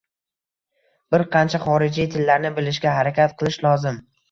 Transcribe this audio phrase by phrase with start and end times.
[1.15, 4.05] Bir qancha xorijiy tillarni bilishga harakat qilish lozim